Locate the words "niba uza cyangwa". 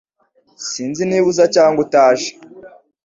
1.05-1.79